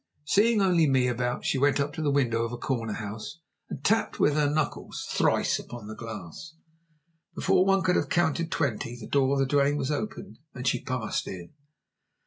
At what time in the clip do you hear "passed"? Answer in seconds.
10.81-11.27